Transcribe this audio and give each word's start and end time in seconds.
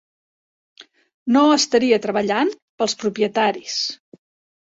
No 1.35 1.43
estaria 1.57 1.99
treballant 2.07 2.51
"pels 2.81 2.97
propietaris". 3.05 3.79